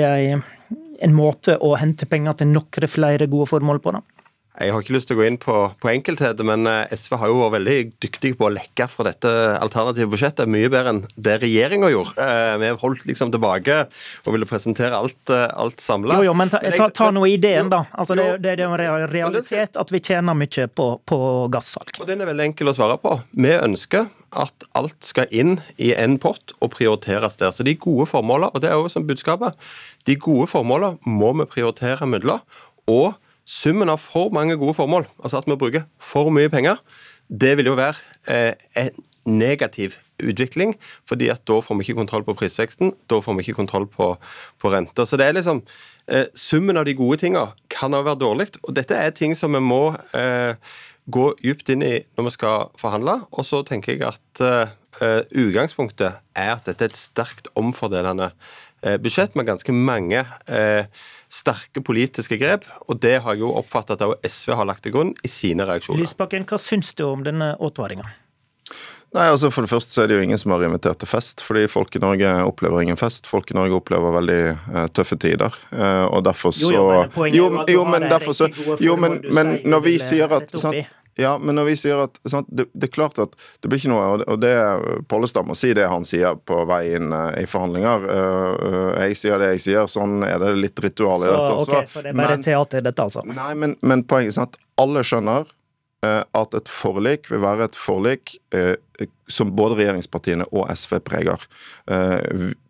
en 1.03 1.15
måte 1.15 1.57
å 1.59 1.75
hente 1.79 2.07
penger 2.09 2.39
til 2.39 2.53
noen 2.53 2.89
flere 2.89 3.27
gode 3.29 3.49
formål 3.51 3.81
på, 3.83 3.97
da? 3.97 4.16
Jeg 4.57 4.73
har 4.73 4.81
ikke 4.81 4.95
lyst 4.95 5.09
til 5.11 5.17
å 5.17 5.19
gå 5.19 5.25
inn 5.29 5.37
på, 5.37 5.55
på 5.77 5.89
enkeltheter, 5.91 6.45
men 6.47 6.65
eh, 6.65 6.93
SV 6.97 7.17
har 7.21 7.29
jo 7.29 7.41
vært 7.43 7.55
veldig 7.59 7.75
dyktig 8.01 8.31
på 8.39 8.47
å 8.47 8.53
lekke 8.55 8.87
fra 8.89 9.05
dette 9.05 9.29
alternative 9.61 10.09
budsjettet. 10.09 10.49
Mye 10.49 10.71
bedre 10.73 10.95
enn 10.95 11.01
det 11.13 11.35
regjeringa 11.43 11.91
gjorde. 11.93 12.15
Eh, 12.25 12.53
vi 12.63 12.71
holdt 12.81 13.05
liksom 13.05 13.33
tilbake 13.35 13.83
og 14.25 14.31
ville 14.33 14.47
presentere 14.49 14.97
alt, 14.97 15.19
eh, 15.29 15.45
alt 15.53 15.83
samla. 15.83 16.17
Jo, 16.17 16.31
jo, 16.31 16.33
men 16.39 16.49
ta, 16.49 16.61
ta, 16.73 16.87
ta 16.89 17.09
nå 17.13 17.27
ideen, 17.29 17.69
da. 17.69 17.83
Altså, 17.93 18.17
det, 18.17 18.25
det, 18.41 18.55
det 18.57 18.65
er 18.65 18.81
en 18.87 19.05
realitet 19.11 19.77
at 19.77 19.93
vi 19.93 20.01
tjener 20.01 20.37
mye 20.37 20.65
på, 20.73 20.87
på 21.05 21.19
gassalg. 21.53 21.93
Og 22.01 22.09
Den 22.09 22.25
er 22.25 22.31
veldig 22.31 22.49
enkel 22.49 22.73
å 22.73 22.75
svare 22.79 22.97
på. 23.03 23.13
Vi 23.37 23.53
ønsker 23.59 24.09
at 24.41 24.67
alt 24.77 24.97
skal 25.05 25.29
inn 25.29 25.59
i 25.77 25.93
en 25.93 26.17
pott 26.21 26.55
og 26.57 26.73
prioriteres 26.73 27.37
der. 27.37 27.53
Så 27.53 27.65
de 27.67 27.77
gode 27.77 28.09
formålene, 28.09 28.49
og 28.57 28.65
det 28.65 28.73
er 28.73 28.81
jo 28.81 28.89
som 28.89 29.05
budskapet, 29.05 29.53
de 30.09 30.17
gode 30.17 30.49
formålene 30.49 30.97
må 31.05 31.35
vi 31.37 31.49
prioritere 31.53 32.09
midler. 32.09 32.41
og 32.87 33.13
Summen 33.47 33.91
av 33.91 34.01
for 34.03 34.33
mange 34.35 34.57
gode 34.59 34.75
formål, 34.75 35.07
altså 35.23 35.39
at 35.39 35.47
vi 35.47 35.55
bruker 35.59 35.85
for 36.01 36.33
mye 36.35 36.51
penger, 36.51 36.81
det 37.27 37.55
vil 37.59 37.71
jo 37.71 37.77
være 37.79 37.95
eh, 38.27 38.67
en 38.75 39.05
negativ 39.27 39.95
utvikling, 40.23 40.73
fordi 41.07 41.29
at 41.31 41.43
da 41.47 41.59
får 41.61 41.77
vi 41.77 41.87
ikke 41.87 41.99
kontroll 42.01 42.25
på 42.27 42.35
prisveksten, 42.39 42.91
da 43.07 43.19
får 43.23 43.37
vi 43.37 43.45
ikke 43.45 43.59
kontroll 43.59 43.87
på, 43.91 44.13
på 44.59 44.73
renta. 44.73 45.05
Så 45.05 45.19
det 45.19 45.27
er 45.27 45.37
liksom 45.37 45.61
eh, 46.11 46.27
Summen 46.35 46.79
av 46.79 46.87
de 46.87 46.95
gode 46.97 47.21
tingene 47.23 47.53
kan 47.71 47.95
òg 47.95 48.07
være 48.09 48.23
dårlig, 48.23 48.49
og 48.63 48.75
dette 48.75 48.97
er 48.97 49.15
ting 49.15 49.35
som 49.37 49.55
vi 49.55 49.63
må 49.63 49.81
eh, 50.17 50.59
gå 51.07 51.29
djupt 51.43 51.71
inn 51.71 51.85
i 51.85 51.95
når 52.17 52.27
vi 52.27 52.35
skal 52.35 52.69
forhandle. 52.79 53.21
Og 53.31 53.47
så 53.47 53.63
tenker 53.67 53.95
jeg 53.95 54.03
at 54.07 54.41
uh, 54.43 55.21
utgangspunktet 55.31 56.19
er 56.35 56.53
at 56.55 56.67
dette 56.67 56.83
er 56.83 56.91
et 56.91 56.99
sterkt 56.99 57.47
omfordelende 57.59 58.31
budsjett 59.01 59.33
med 59.35 59.47
ganske 59.47 59.73
mange 59.73 60.21
eh, 60.21 60.85
sterke 61.33 61.81
politiske 61.83 62.37
grep, 62.39 62.67
og 62.87 63.01
det 63.03 63.17
har 63.23 63.35
jeg 63.35 63.43
jo 63.43 63.55
oppfattet 63.59 63.97
at 63.97 64.05
også 64.05 64.31
SV 64.31 64.53
har 64.59 64.69
lagt 64.69 64.85
til 64.85 64.95
grunn 64.95 65.15
i 65.25 65.31
sine 65.31 65.67
reaksjoner. 65.67 66.03
Lysbakken, 66.03 66.47
hva 66.47 66.59
syns 66.61 66.93
du 66.97 67.03
om 67.07 67.25
denne 67.25 67.55
advaringa? 67.57 68.07
Nei, 69.15 69.29
altså 69.31 69.49
For 69.53 69.63
det 69.63 69.71
første 69.71 69.95
så 69.95 70.03
er 70.03 70.09
det 70.11 70.17
jo 70.17 70.23
ingen 70.25 70.39
som 70.39 70.51
har 70.53 70.65
invitert 70.67 70.99
til 70.99 71.09
fest, 71.09 71.41
fordi 71.45 71.63
folk 71.71 71.95
i 71.95 72.01
Norge 72.03 72.31
opplever 72.43 72.83
ingen 72.83 72.99
fest. 72.99 73.29
Folk 73.29 73.53
i 73.53 73.55
Norge 73.57 73.79
opplever 73.79 74.15
veldig 74.17 74.41
uh, 74.51 74.81
tøffe 74.91 75.15
tider. 75.23 75.55
Uh, 75.71 76.05
og 76.11 76.25
derfor 76.27 76.53
så 76.55 76.73
Jo, 76.73 76.83
jo, 76.83 77.05
men 77.15 77.37
jo, 77.37 77.47
jo, 77.71 77.85
men 77.87 78.07
derfor 78.11 78.35
så 78.35 78.49
Jo, 78.83 78.97
men, 78.99 79.21
men 79.31 79.57
når 79.63 79.85
vi 79.87 79.95
sier 80.03 80.35
at 80.37 80.51
sant, 80.59 80.91
ja, 81.17 81.33
men 81.41 81.57
når 81.57 81.69
vi 81.71 81.75
sier 81.81 82.03
at 82.05 82.19
sant, 82.29 82.47
det, 82.49 82.67
det, 82.73 82.89
er 82.89 82.93
klart 82.93 83.19
at 83.21 83.33
det 83.61 83.71
blir 83.71 83.81
ikke 83.81 83.91
noe 83.91 84.23
Og 84.27 84.39
det 84.41 84.53
Pollestad 85.09 85.47
må 85.47 85.55
si 85.57 85.73
det 85.77 85.87
han 85.89 86.05
sier 86.07 86.37
på 86.37 86.61
vei 86.69 86.83
inn 86.97 87.09
uh, 87.13 87.31
i 87.37 87.47
forhandlinger. 87.49 88.07
Uh, 88.07 88.91
jeg 89.07 89.17
sier 89.19 89.41
det 89.41 89.51
jeg 89.55 89.63
sier, 89.67 89.91
sånn 89.91 90.21
er 90.27 90.39
det 90.43 90.53
litt 90.57 90.79
ritual 90.83 91.25
i 91.25 91.29
dette 91.29 91.53
også. 91.53 91.73
Okay, 91.73 91.91
så 91.91 92.05
det 92.05 92.13
er 92.13 92.19
bare 92.19 92.37
men, 92.37 92.47
teater, 92.47 92.85
dette, 92.85 93.07
altså? 93.09 93.25
Nei, 93.29 93.51
men, 93.57 93.77
men 93.81 94.05
poenget 94.07 94.37
er 94.37 94.49
at 94.49 94.59
alle 94.81 95.05
skjønner 95.05 95.53
at 96.07 96.53
et 96.53 96.69
forlik 96.69 97.25
vil 97.31 97.41
være 97.41 97.65
et 97.67 97.75
forlik 97.75 98.35
som 99.29 99.51
både 99.55 99.81
regjeringspartiene 99.81 100.47
og 100.55 100.69
SV 100.71 100.99
preger. 101.05 101.43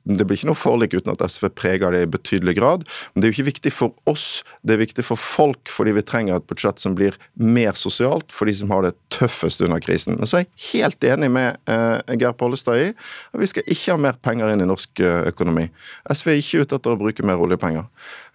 Det 0.07 0.23
blir 0.23 0.39
ikke 0.39 0.47
noe 0.49 0.57
forlik 0.57 0.95
uten 0.95 1.11
at 1.11 1.23
SV 1.27 1.49
preger 1.57 1.91
det 1.91 2.05
i 2.05 2.09
betydelig 2.09 2.55
grad. 2.57 2.85
Men 3.11 3.21
det 3.21 3.27
er 3.27 3.31
jo 3.31 3.37
ikke 3.37 3.49
viktig 3.49 3.73
for 3.75 3.95
oss, 4.09 4.41
det 4.63 4.77
er 4.77 4.81
viktig 4.81 5.03
for 5.05 5.19
folk, 5.19 5.67
fordi 5.71 5.93
vi 5.97 6.05
trenger 6.07 6.37
et 6.37 6.47
budsjett 6.47 6.79
som 6.79 6.95
blir 6.97 7.17
mer 7.35 7.75
sosialt 7.79 8.31
for 8.33 8.47
de 8.47 8.55
som 8.55 8.71
har 8.71 8.85
det 8.87 8.93
tøffest 9.13 9.61
under 9.65 9.83
krisen. 9.83 10.15
Men 10.19 10.29
så 10.29 10.39
er 10.39 10.45
jeg 10.45 10.63
helt 10.71 11.07
enig 11.09 11.31
med 11.33 11.59
eh, 11.71 12.15
Geir 12.15 12.35
Pollestad 12.39 12.79
i 12.79 12.89
at 12.93 13.39
vi 13.41 13.49
skal 13.51 13.67
ikke 13.67 13.95
ha 13.95 14.03
mer 14.07 14.19
penger 14.23 14.53
inn 14.53 14.63
i 14.63 14.69
norsk 14.69 15.03
eh, 15.03 15.27
økonomi. 15.33 15.67
SV 16.13 16.31
er 16.31 16.41
ikke 16.41 16.63
ute 16.63 16.79
etter 16.79 16.95
å 16.95 17.01
bruke 17.01 17.27
mer 17.27 17.43
oljepenger. 17.43 17.87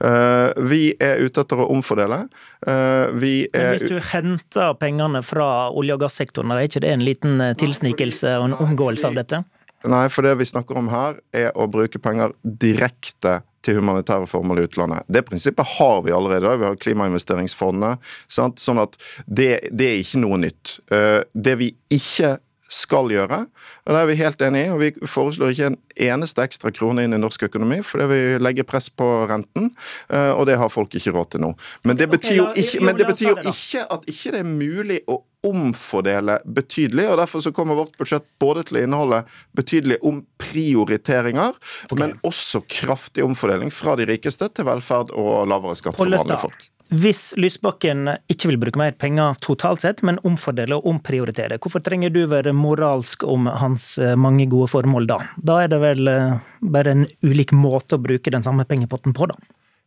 Eh, 0.04 0.64
vi 0.68 0.82
er 1.00 1.24
ute 1.24 1.44
etter 1.46 1.64
å 1.64 1.70
omfordele. 1.72 2.24
Eh, 2.66 3.06
vi 3.16 3.32
er 3.48 3.72
Men 3.72 3.78
hvis 3.78 3.88
du 3.90 4.12
henter 4.12 4.76
pengene 4.80 5.24
fra 5.24 5.70
olje- 5.70 5.96
og 5.96 6.04
gassektoren, 6.04 6.52
er 6.52 6.68
ikke 6.68 6.84
det 6.84 6.92
en 6.92 7.06
liten 7.06 7.40
eh, 7.40 7.56
tilsnikelse 7.82 8.36
og 8.38 8.50
en 8.50 8.58
omgåelse 8.62 9.08
av 9.08 9.18
dette? 9.18 9.42
Nei, 9.82 10.04
for 10.14 10.22
det 10.22 10.36
vi 10.38 10.46
snakker 10.46 10.78
om 10.78 10.90
her, 10.92 11.18
er 11.34 11.50
å 11.58 11.66
bruke 11.70 11.98
penger 11.98 12.34
direkte 12.42 13.40
til 13.62 13.78
humanitære 13.78 14.28
formål 14.30 14.62
i 14.62 14.66
utlandet. 14.68 15.06
Det 15.10 15.24
prinsippet 15.26 15.74
har 15.78 16.02
vi 16.06 16.14
allerede. 16.14 16.54
Vi 16.58 16.66
har 16.66 16.78
klimainvesteringsfondet. 16.78 18.14
Sant? 18.30 18.62
Sånn 18.62 18.82
at 18.82 18.94
det, 19.26 19.68
det, 19.70 19.90
er 19.90 20.00
ikke 20.02 20.22
noe 20.22 20.38
nytt. 20.42 20.78
Eh, 20.94 21.20
det 21.34 21.58
vi 21.58 21.72
ikke 21.90 22.36
skal 22.72 23.10
gjøre, 23.12 23.42
og 23.84 23.92
det 23.92 23.98
er 24.00 24.06
vi 24.08 24.14
helt 24.16 24.42
enig 24.46 24.62
i, 24.64 24.68
og 24.72 24.78
vi 24.80 25.08
foreslår 25.10 25.50
ikke 25.52 25.66
en 25.68 25.76
eneste 26.06 26.40
ekstra 26.40 26.70
krone 26.72 27.04
inn 27.04 27.12
i 27.12 27.20
norsk 27.20 27.44
økonomi, 27.50 27.82
fordi 27.84 28.06
vi 28.08 28.20
legger 28.40 28.64
press 28.64 28.88
på 28.88 29.08
renten, 29.28 29.68
eh, 30.08 30.30
og 30.32 30.46
det 30.48 30.56
har 30.56 30.72
folk 30.72 30.96
ikke 30.96 31.12
råd 31.12 31.34
til 31.34 31.44
nå. 31.44 31.50
Men 31.84 32.00
det 32.00 32.08
betyr 32.14 32.38
jo 32.38 32.46
ikke, 32.56 32.94
det 32.96 33.10
betyr 33.10 33.42
ikke 33.52 33.84
at 33.84 34.08
ikke 34.08 34.32
det 34.32 34.40
er 34.40 34.48
mulig 34.48 35.02
å 35.04 35.20
omfordele 35.46 36.38
betydelig. 36.44 37.08
og 37.10 37.18
Derfor 37.22 37.44
så 37.44 37.52
kommer 37.54 37.78
vårt 37.78 37.96
budsjett 37.98 38.26
både 38.42 38.66
til 38.68 38.78
å 38.78 38.84
inneholde 38.86 39.22
betydelig 39.58 39.98
omprioriteringer, 40.06 41.56
okay. 41.88 41.98
men 41.98 42.18
også 42.26 42.62
kraftig 42.70 43.24
omfordeling 43.26 43.72
fra 43.74 43.96
de 43.98 44.06
rikeste 44.10 44.48
til 44.54 44.68
velferd 44.68 45.14
og 45.14 45.48
lavere 45.50 45.78
skatt 45.78 45.98
for 45.98 46.10
vanlige 46.10 46.44
folk. 46.46 46.68
Hvis 46.92 47.30
Lysbakken 47.40 48.04
ikke 48.28 48.50
vil 48.50 48.58
bruke 48.60 48.76
mer 48.76 48.92
penger 49.00 49.38
totalt 49.40 49.80
sett, 49.80 50.02
men 50.04 50.18
omfordele 50.28 50.76
og 50.76 50.90
omprioritere, 50.90 51.56
hvorfor 51.56 51.80
trenger 51.80 52.12
du 52.12 52.26
være 52.28 52.52
moralsk 52.52 53.24
om 53.24 53.48
hans 53.48 53.94
eh, 53.96 54.12
mange 54.12 54.44
gode 54.52 54.68
formål 54.68 55.08
da? 55.08 55.16
Da 55.40 55.62
er 55.62 55.72
det 55.72 55.78
vel 55.80 56.10
eh, 56.12 56.34
bare 56.60 56.92
en 56.92 57.06
ulik 57.24 57.54
måte 57.56 57.96
å 57.96 58.02
bruke 58.02 58.34
den 58.34 58.44
samme 58.44 58.68
pengepotten 58.68 59.16
på, 59.16 59.30
da? 59.30 59.38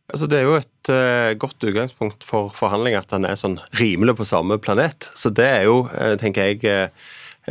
Altså, 0.06 0.28
det 0.30 0.38
er 0.38 0.44
jo 0.46 0.58
et 0.60 0.90
uh, 0.92 1.32
godt 1.40 1.64
utgangspunkt 1.66 2.26
for 2.26 2.52
forhandlinger 2.54 3.02
at 3.02 3.14
han 3.16 3.26
er 3.26 3.38
sånn 3.38 3.58
rimelig 3.80 4.14
på 4.20 4.26
samme 4.28 4.58
planet. 4.62 5.08
Så 5.18 5.32
det 5.34 5.46
er 5.46 5.64
jo, 5.66 5.80
uh, 5.90 6.14
tenker 6.20 6.52
jeg, 6.52 6.90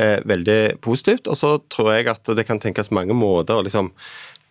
uh, 0.00 0.20
veldig 0.24 0.78
positivt. 0.84 1.28
Og 1.28 1.36
så 1.36 1.56
tror 1.72 1.92
jeg 1.94 2.08
at 2.12 2.32
det 2.36 2.46
kan 2.48 2.60
tenkes 2.62 2.92
mange 2.94 3.16
måter 3.16 3.58
å 3.58 3.66
liksom 3.66 3.92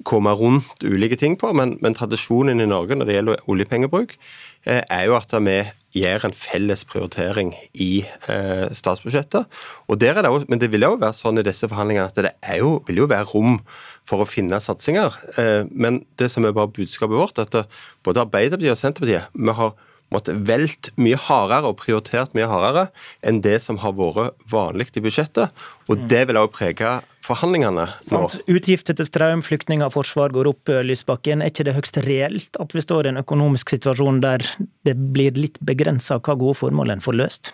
komme 0.04 0.34
rundt 0.36 0.84
ulike 0.84 1.18
ting 1.18 1.38
på, 1.40 1.54
men, 1.56 1.78
men, 1.82 1.96
tradisjonen 1.96 2.60
i 2.62 2.68
Norge 2.68 2.98
når 2.98 3.08
det 3.08 3.16
gjelder 3.16 3.48
oljepengebruk, 3.52 4.18
er 4.66 5.04
jo 5.06 5.14
at 5.14 5.34
vi 5.46 5.60
gjør 5.94 6.25
en 6.25 6.34
felles 6.34 6.82
prioritering 6.90 7.52
i 7.78 8.04
statsbudsjettet. 8.74 9.46
Og 9.86 10.00
der 10.02 10.18
er 10.18 10.25
det 10.25 10.32
også, 10.34 10.50
Men 10.50 10.60
det 10.60 10.72
vil 10.74 10.82
jo 10.82 10.96
være 10.98 11.14
sånn 11.14 11.38
i 11.38 11.46
disse 11.46 11.70
forhandlingene 11.70 12.10
at 12.10 12.18
det 12.18 12.34
jo, 12.58 12.80
vil 12.88 13.04
jo 13.04 13.08
være 13.12 13.30
rom 13.30 13.60
for 14.06 14.22
å 14.22 14.30
finne 14.30 14.58
satsinger. 14.62 15.14
Eh, 15.38 15.70
men 15.72 16.04
det 16.20 16.32
som 16.34 16.46
er 16.46 16.56
bare 16.56 16.74
budskapet 16.74 17.18
vårt, 17.18 17.40
at 17.42 17.70
både 18.06 18.25
Arbeiderpartiet 18.25 18.74
og 18.74 18.82
Senterpartiet 18.82 19.30
vi 19.34 19.58
har 19.62 19.75
måtte 20.14 20.36
velt 20.48 20.92
mye 21.02 21.18
hardere 21.20 21.72
og 21.72 21.80
prioritert 21.82 22.36
mye 22.38 22.48
hardere 22.50 22.88
enn 23.26 23.42
det 23.46 23.58
som 23.64 23.80
har 23.82 23.96
vært 23.98 24.38
vanlig 24.52 24.92
i 24.96 25.04
budsjettet. 25.04 25.66
Og 25.90 26.06
det 26.10 26.26
vil 26.30 26.40
også 26.40 26.56
prege 26.56 26.94
forhandlingene 27.26 27.88
nå. 28.14 28.22
Utgifter 28.52 28.98
til 28.98 29.10
strøm, 29.10 29.44
flyktninger 29.46 29.92
forsvar 29.94 30.34
går 30.36 30.52
opp, 30.52 30.70
eh, 30.70 30.84
Lysbakken. 30.86 31.42
Er 31.42 31.54
ikke 31.54 31.66
det 31.68 31.76
høyst 31.78 32.02
reelt 32.06 32.62
at 32.62 32.76
vi 32.76 32.86
står 32.86 33.06
i 33.06 33.14
en 33.14 33.22
økonomisk 33.24 33.74
situasjon 33.76 34.22
der 34.22 34.46
det 34.86 34.96
blir 34.96 35.38
litt 35.38 35.60
begrensa 35.66 36.20
hva 36.20 36.38
gode 36.38 36.60
formål 36.62 36.96
en 36.96 37.06
får 37.06 37.22
løst? 37.22 37.54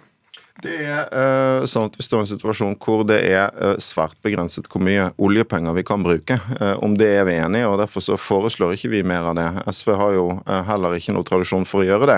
Det 0.62 0.76
er 0.86 1.08
uh, 1.10 1.66
sånn 1.70 1.88
at 1.90 1.98
Vi 1.98 2.06
står 2.06 2.22
i 2.22 2.26
en 2.26 2.30
situasjon 2.30 2.76
hvor 2.82 3.04
det 3.08 3.18
er 3.26 3.50
uh, 3.58 3.74
svært 3.82 4.18
begrenset 4.26 4.68
hvor 4.72 4.84
mye 4.84 5.10
oljepenger 5.22 5.74
vi 5.78 5.84
kan 5.88 6.04
bruke. 6.06 6.38
Uh, 6.60 6.76
om 6.86 6.94
det 7.00 7.10
er 7.18 7.26
vi 7.28 7.38
enige 7.42 7.70
og 7.70 7.80
Derfor 7.82 8.04
så 8.06 8.18
foreslår 8.20 8.76
ikke 8.76 8.92
vi 8.92 9.02
mer 9.08 9.26
av 9.32 9.38
det. 9.40 9.48
SV 9.74 9.94
har 9.98 10.14
jo 10.14 10.26
heller 10.68 10.94
ikke 10.94 11.16
noe 11.16 11.26
tradisjon 11.26 11.64
for 11.66 11.82
å 11.82 11.86
gjøre 11.88 12.08
det. 12.12 12.18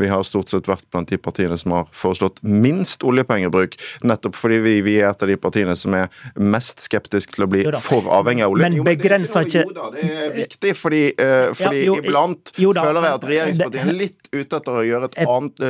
Vi 0.00 0.08
har 0.08 0.22
stort 0.24 0.48
sett 0.48 0.68
vært 0.70 0.86
blant 0.92 1.10
de 1.10 1.18
partiene 1.20 1.58
som 1.60 1.74
har 1.76 1.90
foreslått 1.92 2.40
minst 2.40 3.04
oljepengebruk, 3.04 3.76
nettopp 4.08 4.38
fordi 4.38 4.60
vi, 4.64 4.74
vi 4.86 4.94
er 5.02 5.10
et 5.10 5.24
av 5.26 5.28
de 5.28 5.36
partiene 5.40 5.74
som 5.76 5.92
er 5.98 6.08
mest 6.40 6.80
skeptisk 6.86 7.34
til 7.36 7.44
å 7.44 7.50
bli 7.52 7.66
for 7.84 8.08
avhengig 8.14 8.46
av 8.46 8.54
olje. 8.54 8.70
Men 8.70 8.88
begrenser 8.88 9.44
ikke 9.48 9.66
jo, 9.66 9.74
det, 9.76 9.92
det 9.98 10.08
er 10.24 10.34
viktig, 10.38 10.72
fordi, 10.80 11.02
fordi 11.60 11.82
ja, 11.82 11.86
jo, 11.90 11.98
iblant 12.00 12.54
jo, 12.62 12.72
føler 12.78 13.08
jeg 13.08 13.18
at 13.18 13.28
regjeringspartiene 13.32 13.92
er 13.92 14.00
litt 14.00 14.32
ute 14.32 14.62
etter 14.62 14.80
å 14.80 14.86
gjøre 14.88 15.10
et 15.10 15.20
annet, 15.26 15.66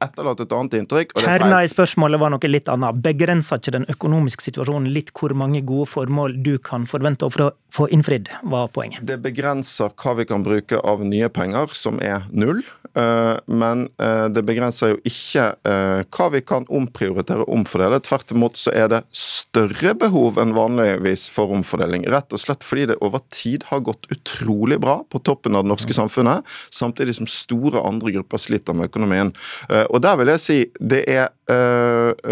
etterlate 0.00 0.48
et 0.48 0.58
annet 0.58 0.78
inntrykk. 0.80 1.14
og 1.14 1.22
det 1.22 1.36
er 1.36 1.46
feil. 1.46 1.59
Nei, 1.60 1.66
spørsmålet 1.68 2.16
var 2.16 2.30
noe 2.32 2.48
litt 2.48 2.70
annet. 2.72 3.02
Begrenser 3.04 3.58
ikke 3.60 3.74
den 3.74 3.82
økonomiske 3.92 4.46
situasjonen 4.46 4.88
litt 4.94 5.10
hvor 5.12 5.34
mange 5.36 5.60
gode 5.68 5.90
formål 5.90 6.38
du 6.40 6.54
kan 6.56 6.86
forvente 6.88 7.28
å 7.28 7.50
få 7.68 7.88
innfridd, 7.92 8.30
var 8.48 8.70
poenget? 8.72 9.04
Det 9.04 9.18
begrenser 9.20 9.92
hva 9.92 10.14
vi 10.16 10.24
kan 10.30 10.46
bruke 10.46 10.80
av 10.80 11.04
nye 11.04 11.28
penger, 11.28 11.74
som 11.76 12.00
er 12.00 12.24
null. 12.32 12.62
Eh, 12.96 13.36
men 13.46 13.86
eh, 14.02 14.26
det 14.34 14.42
begrenser 14.46 14.94
jo 14.94 14.98
ikke 15.06 15.44
eh, 15.68 16.00
hva 16.10 16.26
vi 16.34 16.42
kan 16.42 16.66
omprioritere 16.66 17.44
og 17.44 17.60
omfordele. 17.60 18.00
Tvert 18.02 18.34
imot 18.34 18.58
så 18.58 18.74
er 18.74 18.90
det 18.90 19.02
større 19.14 19.94
behov 19.98 20.40
enn 20.42 20.54
vanligvis 20.56 21.28
for 21.30 21.54
omfordeling. 21.54 22.06
Rett 22.10 22.34
og 22.34 22.42
slett 22.42 22.66
fordi 22.66 22.88
det 22.90 22.98
over 23.04 23.22
tid 23.34 23.68
har 23.70 23.84
gått 23.86 24.10
utrolig 24.10 24.80
bra 24.82 25.00
på 25.10 25.22
toppen 25.26 25.58
av 25.58 25.66
det 25.66 25.72
norske 25.72 25.94
samfunnet, 25.94 26.46
samtidig 26.74 27.16
som 27.18 27.30
store 27.30 27.82
andre 27.86 28.14
grupper 28.18 28.42
sliter 28.42 28.76
med 28.76 28.90
økonomien. 28.90 29.32
Og 29.90 29.98
der 30.02 30.18
vil 30.18 30.30
jeg 30.32 30.42
si 30.44 30.58
det 30.80 31.02
er 31.10 31.30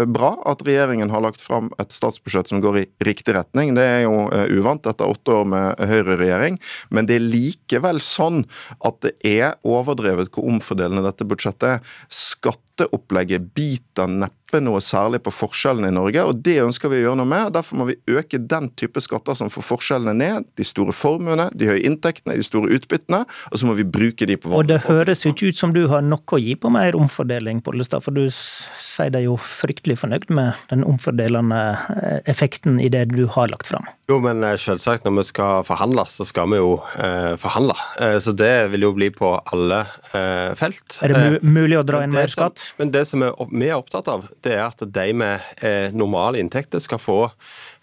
bra 0.07 0.29
at 0.47 0.61
regjeringen 0.63 1.11
har 1.11 1.23
lagt 1.23 1.41
fram 1.43 1.67
et 1.81 1.91
statsbudsjett 1.91 2.51
som 2.51 2.61
går 2.63 2.79
i 2.79 2.85
riktig 3.03 3.35
retning. 3.35 3.73
Det 3.75 3.83
er 3.83 4.01
jo 4.05 4.29
uvant 4.55 4.87
etter 4.87 5.11
åtte 5.11 5.35
år 5.41 5.49
med 5.51 5.83
høyreregjering, 5.91 6.59
men 6.95 7.09
det 7.09 7.19
er 7.19 7.27
likevel 7.27 7.99
sånn 8.03 8.45
at 8.87 9.01
det 9.03 9.15
er 9.27 9.57
overdrevet 9.67 10.31
hvor 10.31 10.48
omfordelende 10.49 11.05
dette 11.05 11.27
budsjettet 11.27 11.67
er. 11.69 11.95
Skatteopplegget 12.13 13.51
biter 13.55 14.09
neppe 14.09 14.61
noe 14.63 14.81
særlig 14.81 15.21
på 15.25 15.33
forskjellene 15.33 15.91
i 15.91 15.93
Norge, 15.93 16.23
og 16.25 16.41
det 16.45 16.57
ønsker 16.63 16.89
vi 16.89 17.01
å 17.01 17.03
gjøre 17.09 17.19
noe 17.21 17.29
med. 17.29 17.51
Derfor 17.53 17.79
må 17.79 17.89
vi 17.91 17.97
øke 18.09 18.41
den 18.41 18.71
type 18.79 19.01
skatter 19.05 19.37
som 19.37 19.51
får 19.53 19.67
forskjellene 19.67 20.15
ned. 20.17 20.49
De 20.57 20.65
store 20.65 20.95
formuene, 20.95 21.49
de 21.53 21.69
høye 21.69 21.83
inntektene, 21.85 22.37
de 22.39 22.45
store 22.45 22.71
utbyttene, 22.79 23.21
og 23.25 23.61
så 23.61 23.69
må 23.69 23.77
vi 23.77 23.85
bruke 23.85 24.25
de 24.29 24.39
på 24.39 24.49
vanlig 24.49 24.63
Og 24.63 24.71
det 24.71 24.79
høres 24.87 25.25
jo 25.25 25.33
ikke 25.35 25.51
ut 25.53 25.61
som 25.61 25.75
du 25.75 25.83
har 25.91 26.01
noe 26.05 26.23
å 26.25 26.41
gi 26.41 26.57
på 26.57 26.73
mer 26.73 26.97
omfordeling, 26.97 27.61
Pollestad, 27.65 28.03
for 28.05 28.15
du 28.15 28.25
sier 28.33 29.13
deg 29.13 29.27
jo 29.27 29.37
fryktelig 29.37 29.99
fornøyd 30.01 30.29
med 30.33 30.57
den 30.73 30.85
omfordelende 30.87 31.61
eh, 31.99 32.19
effekten 32.31 32.81
i 32.81 32.89
det 32.91 33.05
du 33.13 33.25
har 33.29 33.51
lagt 33.53 33.69
fram. 33.69 33.85
Jo, 34.09 34.17
men 34.23 34.41
eh, 34.43 34.57
selvsagt, 34.57 35.05
når 35.05 35.19
vi 35.19 35.23
skal 35.27 35.65
forhandle, 35.67 36.05
så 36.09 36.25
skal 36.25 36.49
vi 36.49 36.57
jo 36.57 36.79
eh, 36.97 37.35
forhandle. 37.37 37.75
Eh, 38.01 38.17
så 38.23 38.33
det 38.33 38.71
vil 38.73 38.87
jo 38.87 38.93
bli 38.97 39.11
på 39.13 39.35
alle 39.53 39.83
felt. 40.11 40.97
Er 41.05 41.13
det 41.13 41.41
mulig 41.45 41.77
å 41.79 41.83
dra 41.85 42.03
inn 42.05 42.13
mer 42.13 42.31
skatt? 42.31 42.71
Men 42.79 42.93
det 42.93 43.05
som 43.09 43.21
vi 43.21 43.69
er 43.69 43.77
opptatt 43.77 44.09
av, 44.11 44.25
det 44.45 44.55
er 44.57 44.65
at 44.65 44.83
de 44.83 45.07
med 45.13 45.45
eh, 45.61 45.93
normale 45.95 46.41
inntekter 46.41 46.81
skal 46.83 47.01
få 47.01 47.21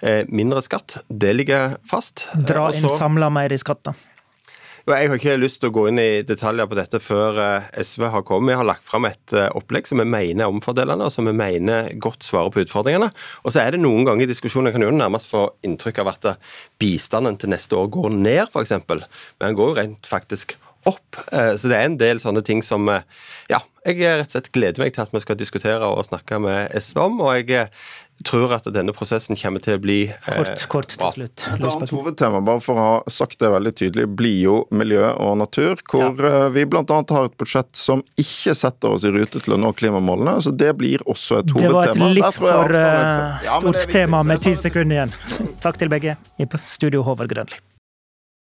eh, 0.01 0.25
mindre 0.29 0.63
skatt. 0.65 1.01
Det 1.09 1.33
ligger 1.37 1.79
fast. 1.89 2.29
Dra 2.35 2.71
inn 2.75 2.91
samla 2.91 3.31
mer 3.33 3.55
i 3.55 3.61
skatt, 3.61 3.85
da. 3.87 3.97
Jeg 4.87 5.09
har 5.11 5.19
ikke 5.19 5.33
lyst 5.35 5.59
til 5.59 5.73
å 5.73 5.75
gå 5.75 5.89
inn 5.91 5.99
i 5.99 6.23
detaljer 6.23 6.69
på 6.71 6.77
dette 6.79 7.01
før 7.03 7.41
eh, 7.43 7.71
SV 7.83 8.07
har 8.13 8.27
kommet. 8.27 8.53
Vi 8.53 8.59
har 8.61 8.69
lagt 8.69 8.87
fram 8.87 9.09
et 9.09 9.35
opplegg 9.59 9.89
som 9.91 9.99
vi 9.99 10.07
mener 10.07 10.45
er 10.47 10.53
omfordelende, 10.53 11.09
og 11.09 11.15
som 11.15 11.27
vi 11.27 11.35
mener 11.35 11.91
godt 12.03 12.27
svarer 12.27 12.55
på 12.55 12.63
utfordringene. 12.63 13.11
Og 13.43 13.55
så 13.55 13.65
er 13.65 13.75
det 13.75 13.83
noen 13.83 14.07
ganger 14.07 14.27
i 14.27 14.31
diskusjonen 14.31 14.75
kan 14.75 14.87
jo 14.87 14.93
nærmest 14.95 15.31
få 15.33 15.49
inntrykk 15.67 16.05
av 16.05 16.13
at 16.15 16.31
bistanden 16.83 17.39
til 17.39 17.55
neste 17.55 17.79
år 17.79 17.91
går 17.99 18.15
ned, 18.15 18.47
f.eks. 18.47 18.79
Men 18.87 19.03
den 19.43 19.59
går 19.59 19.73
jo 19.73 19.79
rent 19.81 20.11
faktisk 20.11 20.55
opp. 20.87 21.19
Så 21.31 21.71
det 21.71 21.77
er 21.77 21.89
en 21.89 21.99
del 22.01 22.21
sånne 22.23 22.43
ting 22.47 22.63
som 22.65 22.89
ja, 23.51 23.61
jeg 23.87 24.01
rett 24.03 24.31
og 24.31 24.35
slett 24.35 24.51
gleder 24.55 24.83
meg 24.83 24.95
til 24.95 25.05
at 25.05 25.15
vi 25.15 25.23
skal 25.23 25.39
diskutere 25.39 25.87
og 25.87 26.05
snakke 26.07 26.41
med 26.43 26.75
SV 26.75 27.01
om. 27.05 27.21
og 27.27 27.37
jeg 27.37 27.69
tror 28.25 28.53
at 28.57 28.67
denne 28.73 28.95
prosessen 28.97 29.37
kommer 29.37 29.63
til 29.63 29.77
å 29.77 29.83
bli 29.83 29.99
eh, 30.09 30.39
Kort, 30.39 30.65
kort 30.73 30.95
til 30.95 31.13
slutt. 31.19 31.45
Et 31.53 31.67
annet 31.69 31.93
hovedtema, 31.93 32.41
bare 32.45 32.63
for 32.65 32.81
å 32.81 32.87
ha 32.87 33.13
sagt 33.13 33.39
det 33.43 33.51
veldig 33.53 33.75
tydelig, 33.77 34.07
blir 34.19 34.39
jo 34.41 34.57
miljø 34.75 35.11
og 35.13 35.37
natur. 35.43 35.83
Hvor 35.91 36.17
ja. 36.17 36.33
Eh, 36.47 36.49
vi 36.57 36.67
bl.a. 36.71 36.83
har 36.87 37.29
et 37.29 37.37
budsjett 37.39 37.71
som 37.77 38.05
ikke 38.21 38.57
setter 38.57 38.97
oss 38.97 39.07
i 39.07 39.13
rute 39.13 39.43
til 39.43 39.57
å 39.57 39.61
nå 39.61 39.75
klimamålene. 39.77 40.39
så 40.43 40.55
Det 40.57 40.73
blir 40.81 41.05
også 41.05 41.43
et 41.43 41.55
hovedtema. 41.57 41.85
Det 41.85 42.01
var 42.01 42.11
et 42.11 42.19
litt 42.21 42.41
for 42.41 42.77
stort 43.53 43.81
ja, 43.85 43.87
tema 44.01 44.25
med 44.27 44.45
ti 44.45 44.57
sekunder 44.59 45.03
igjen. 45.03 45.17
Takk 45.65 45.81
til 45.83 45.93
begge. 45.93 46.19
I 46.41 46.49
studio 46.67 47.05
Håvard 47.07 47.33
Grønli. 47.33 47.65